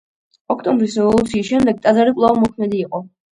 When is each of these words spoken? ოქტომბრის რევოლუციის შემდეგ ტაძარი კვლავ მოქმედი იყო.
ოქტომბრის 0.53 0.95
რევოლუციის 0.99 1.51
შემდეგ 1.51 1.83
ტაძარი 1.85 2.15
კვლავ 2.17 2.41
მოქმედი 2.47 2.83
იყო. 2.87 3.05